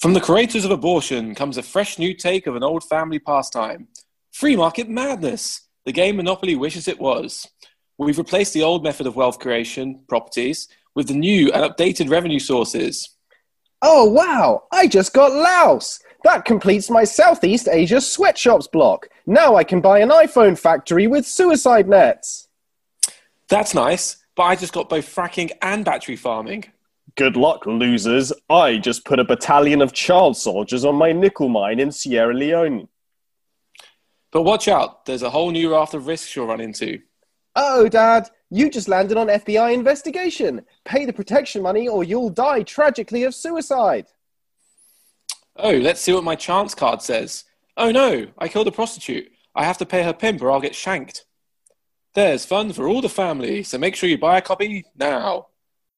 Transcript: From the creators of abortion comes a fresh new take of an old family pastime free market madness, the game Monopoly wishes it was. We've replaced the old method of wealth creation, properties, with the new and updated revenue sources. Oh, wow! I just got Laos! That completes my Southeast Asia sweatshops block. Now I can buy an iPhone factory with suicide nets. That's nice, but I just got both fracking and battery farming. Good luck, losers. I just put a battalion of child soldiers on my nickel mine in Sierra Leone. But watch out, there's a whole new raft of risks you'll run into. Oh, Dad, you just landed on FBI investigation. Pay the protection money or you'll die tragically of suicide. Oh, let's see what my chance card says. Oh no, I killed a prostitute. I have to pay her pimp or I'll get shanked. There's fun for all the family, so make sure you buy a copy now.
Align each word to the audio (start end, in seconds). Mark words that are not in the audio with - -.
From 0.00 0.14
the 0.14 0.20
creators 0.20 0.64
of 0.64 0.70
abortion 0.70 1.34
comes 1.34 1.58
a 1.58 1.62
fresh 1.62 1.98
new 1.98 2.14
take 2.14 2.46
of 2.46 2.56
an 2.56 2.62
old 2.62 2.82
family 2.84 3.18
pastime 3.18 3.88
free 4.32 4.56
market 4.56 4.88
madness, 4.88 5.68
the 5.84 5.92
game 5.92 6.16
Monopoly 6.16 6.56
wishes 6.56 6.88
it 6.88 6.98
was. 6.98 7.46
We've 7.98 8.16
replaced 8.16 8.54
the 8.54 8.62
old 8.62 8.82
method 8.82 9.06
of 9.06 9.14
wealth 9.14 9.38
creation, 9.38 10.02
properties, 10.08 10.68
with 10.94 11.08
the 11.08 11.14
new 11.14 11.52
and 11.52 11.70
updated 11.70 12.08
revenue 12.08 12.38
sources. 12.38 13.10
Oh, 13.82 14.06
wow! 14.06 14.62
I 14.72 14.86
just 14.86 15.12
got 15.12 15.32
Laos! 15.32 16.00
That 16.24 16.46
completes 16.46 16.88
my 16.88 17.04
Southeast 17.04 17.68
Asia 17.70 18.00
sweatshops 18.00 18.68
block. 18.68 19.10
Now 19.26 19.56
I 19.56 19.64
can 19.64 19.82
buy 19.82 19.98
an 19.98 20.08
iPhone 20.08 20.58
factory 20.58 21.08
with 21.08 21.26
suicide 21.26 21.88
nets. 21.88 22.48
That's 23.50 23.74
nice, 23.74 24.16
but 24.34 24.44
I 24.44 24.56
just 24.56 24.72
got 24.72 24.88
both 24.88 25.14
fracking 25.14 25.50
and 25.60 25.84
battery 25.84 26.16
farming. 26.16 26.64
Good 27.16 27.36
luck, 27.36 27.66
losers. 27.66 28.32
I 28.48 28.78
just 28.78 29.04
put 29.04 29.18
a 29.18 29.24
battalion 29.24 29.82
of 29.82 29.92
child 29.92 30.36
soldiers 30.36 30.84
on 30.84 30.96
my 30.96 31.12
nickel 31.12 31.48
mine 31.48 31.80
in 31.80 31.92
Sierra 31.92 32.34
Leone. 32.34 32.88
But 34.30 34.42
watch 34.42 34.68
out, 34.68 35.06
there's 35.06 35.22
a 35.22 35.30
whole 35.30 35.50
new 35.50 35.72
raft 35.72 35.94
of 35.94 36.06
risks 36.06 36.34
you'll 36.36 36.46
run 36.46 36.60
into. 36.60 37.00
Oh, 37.56 37.88
Dad, 37.88 38.30
you 38.50 38.70
just 38.70 38.88
landed 38.88 39.16
on 39.16 39.26
FBI 39.26 39.74
investigation. 39.74 40.64
Pay 40.84 41.04
the 41.04 41.12
protection 41.12 41.62
money 41.62 41.88
or 41.88 42.04
you'll 42.04 42.30
die 42.30 42.62
tragically 42.62 43.24
of 43.24 43.34
suicide. 43.34 44.06
Oh, 45.56 45.76
let's 45.76 46.00
see 46.00 46.12
what 46.12 46.24
my 46.24 46.36
chance 46.36 46.74
card 46.74 47.02
says. 47.02 47.44
Oh 47.76 47.90
no, 47.90 48.26
I 48.38 48.48
killed 48.48 48.68
a 48.68 48.72
prostitute. 48.72 49.30
I 49.54 49.64
have 49.64 49.78
to 49.78 49.86
pay 49.86 50.02
her 50.02 50.12
pimp 50.12 50.42
or 50.42 50.50
I'll 50.50 50.60
get 50.60 50.74
shanked. 50.74 51.24
There's 52.14 52.44
fun 52.44 52.72
for 52.72 52.88
all 52.88 53.00
the 53.00 53.08
family, 53.08 53.62
so 53.62 53.78
make 53.78 53.94
sure 53.94 54.08
you 54.08 54.18
buy 54.18 54.38
a 54.38 54.42
copy 54.42 54.84
now. 54.96 55.46